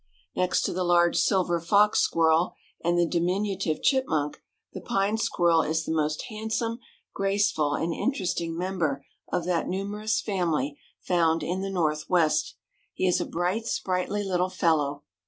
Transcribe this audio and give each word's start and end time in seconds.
Next 0.35 0.63
to 0.63 0.73
the 0.73 0.83
large 0.83 1.15
silver 1.17 1.59
fox 1.61 1.99
squirrel 1.99 2.55
and 2.83 2.97
the 2.97 3.05
diminutive 3.05 3.83
chipmunk, 3.83 4.41
the 4.73 4.81
Pine 4.81 5.19
Squirrel 5.19 5.61
is 5.61 5.85
the 5.85 5.91
most 5.93 6.23
handsome, 6.23 6.79
graceful 7.13 7.75
and 7.75 7.93
interesting 7.93 8.57
member 8.57 9.05
of 9.31 9.45
that 9.45 9.67
numerous 9.67 10.19
family 10.19 10.75
found 11.01 11.43
in 11.43 11.61
the 11.61 11.69
Northwest. 11.69 12.55
He 12.95 13.05
is 13.05 13.21
a 13.21 13.25
bright, 13.27 13.67
sprightly 13.67 14.23
little 14.23 14.49
fellow. 14.49 15.03